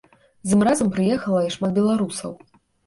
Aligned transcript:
З 0.47 0.55
ім 0.57 0.61
разам 0.69 0.91
прыехала 0.95 1.45
і 1.49 1.55
шмат 1.59 1.71
беларусаў. 1.81 2.37